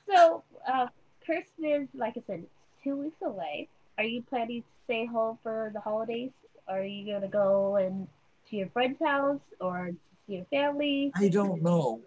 [0.09, 0.87] So, uh,
[1.25, 2.45] Christmas, like I said,
[2.85, 3.69] two weeks away.
[3.99, 6.31] Are you planning to stay home for the holidays?
[6.69, 8.07] Or are you gonna go and
[8.51, 9.93] to your friend's house or
[10.27, 11.13] your family?
[11.17, 12.03] I don't know.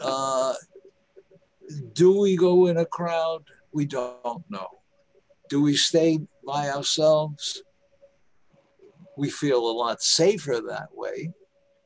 [0.00, 0.54] Uh,
[1.92, 3.44] do we go in a crowd?
[3.72, 4.68] We don't know.
[5.48, 7.62] Do we stay by ourselves?
[9.18, 11.32] we feel a lot safer that way.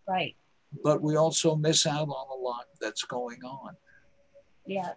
[0.06, 0.36] Right.
[0.84, 3.74] But we also miss out on a lot that's going on.
[4.66, 4.92] Yeah.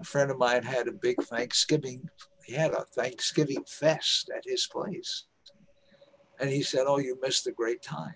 [0.00, 2.08] A friend of mine had a big Thanksgiving,
[2.44, 5.26] he had a Thanksgiving fest at his place.
[6.40, 8.14] And he said, Oh, you missed a great time.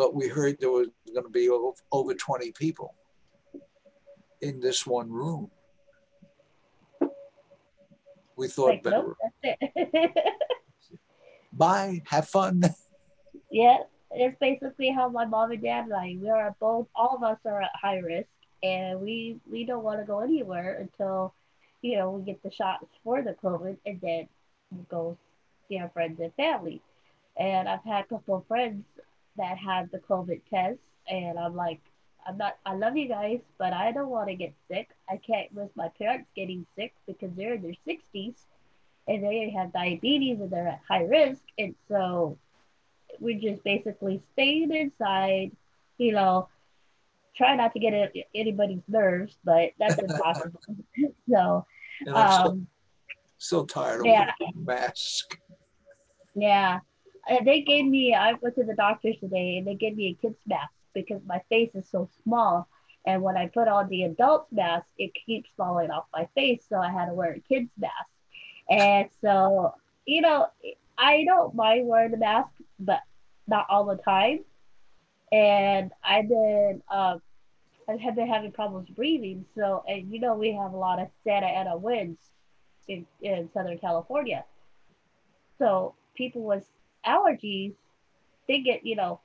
[0.00, 1.50] But we heard there was going to be
[1.92, 2.94] over 20 people
[4.40, 5.50] in this one room.
[8.34, 9.14] We thought like, better.
[9.44, 9.58] Nope,
[11.52, 12.62] bye, have fun.
[13.52, 13.78] Yeah,
[14.12, 16.16] it's basically how my mom and dad like.
[16.18, 18.28] We are both, all of us are at high risk,
[18.62, 21.34] and we we don't want to go anywhere until,
[21.82, 24.28] you know, we get the shots for the COVID, and then
[24.70, 25.18] we go
[25.68, 26.80] see our friends and family.
[27.36, 28.84] And I've had a couple of friends
[29.36, 30.78] that had the COVID test,
[31.08, 31.80] and I'm like,
[32.26, 32.56] I'm not.
[32.66, 34.90] I love you guys, but I don't want to get sick.
[35.08, 38.34] I can't risk my parents getting sick because they're in their 60s
[39.08, 41.40] and they have diabetes and they're at high risk.
[41.58, 42.38] And so
[43.18, 45.52] we just basically stayed inside,
[45.98, 46.48] you know,
[47.36, 50.60] try not to get a- anybody's nerves, but that's impossible.
[51.30, 51.66] so,
[52.06, 52.66] And I'm so, um,
[53.38, 54.32] so tired of yeah.
[54.38, 55.38] wearing a mask.
[56.34, 56.80] yeah.
[57.44, 60.40] They gave me, I went to the doctor today and they gave me a kid's
[60.46, 62.68] mask because my face is so small.
[63.06, 66.62] And when I put on the adult mask, it keeps falling off my face.
[66.68, 68.10] So I had to wear a kid's mask.
[68.68, 69.74] And so,
[70.06, 70.46] you know,
[70.98, 73.00] I don't mind wearing the mask, but
[73.46, 74.40] not all the time.
[75.32, 77.22] And I've been, um,
[77.88, 79.44] I have been having problems breathing.
[79.54, 82.20] So, and you know, we have a lot of Santa Ana winds
[82.86, 84.44] in, in Southern California.
[85.58, 86.66] So people with
[87.06, 87.74] allergies,
[88.48, 89.20] they get, you know,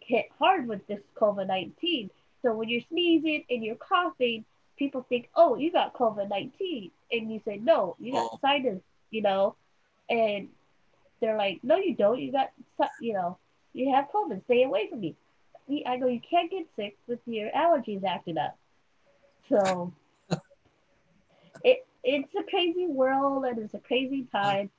[0.00, 2.10] hit hard with this COVID 19.
[2.42, 4.44] So when you're sneezing and you're coughing,
[4.78, 6.90] people think, oh, you got COVID 19.
[7.12, 8.38] And you say, no, you got Oh.
[8.40, 8.80] sinus,
[9.10, 9.56] you know,
[10.08, 10.48] and
[11.20, 12.20] they're like, no, you don't.
[12.20, 12.50] You got,
[13.00, 13.38] you know,
[13.72, 14.44] you have COVID.
[14.44, 15.16] Stay away from me.
[15.86, 18.58] I go, you can't get sick with your allergies acting up.
[19.48, 19.92] So
[21.64, 24.70] it it's a crazy world and it's a crazy time.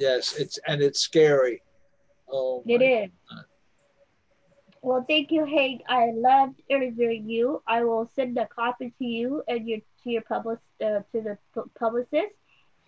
[0.00, 1.62] Yes, it's and it's scary.
[2.32, 3.10] Oh, It is.
[3.28, 3.44] God.
[4.82, 5.82] Well, thank you, Hank.
[5.90, 7.62] I loved interviewing you.
[7.66, 11.36] I will send a copy to you and your to your public uh, to the
[11.78, 12.32] publicist,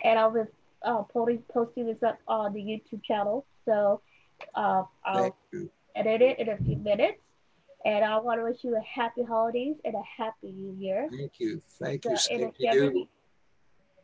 [0.03, 0.41] and I'll be
[0.83, 3.45] uh, posting posting this up on the YouTube channel.
[3.67, 4.01] So
[4.55, 5.37] uh, I'll
[5.95, 7.19] edit it in a few minutes.
[7.85, 11.09] And I want to wish you a happy holidays and a happy new year.
[11.11, 11.61] Thank you.
[11.81, 12.17] Thank So, you.
[12.31, 12.93] and if you ever you.
[12.93, 13.09] need,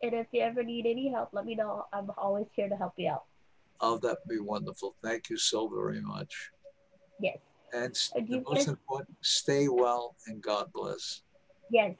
[0.02, 1.84] and if you ever need any help, let me know.
[1.92, 3.24] I'm always here to help you out.
[3.80, 4.94] Oh, that'd be wonderful.
[5.02, 6.50] Thank you so very much.
[7.20, 7.38] Yes,
[7.72, 7.94] And
[8.28, 11.22] the most important, stay well and God bless.
[11.70, 11.94] yes.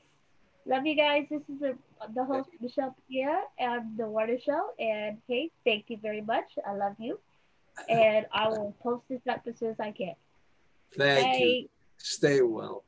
[0.67, 1.25] Love you guys.
[1.31, 1.79] This is the,
[2.15, 4.69] the host, Michelle Pierre, and the Water Show.
[4.79, 6.45] And hey, thank you very much.
[6.67, 7.19] I love you.
[7.89, 10.15] And I will post this up as soon as I can.
[10.97, 11.69] Thank you.
[11.97, 12.85] Stay well.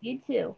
[0.00, 0.54] You too.